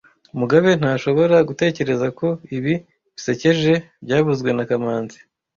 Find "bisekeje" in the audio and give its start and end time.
3.13-3.73